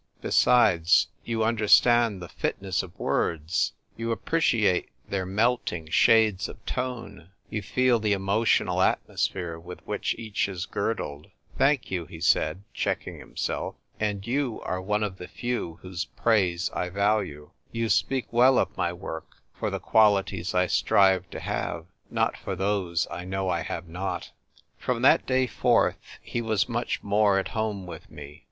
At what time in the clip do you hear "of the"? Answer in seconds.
15.05-15.27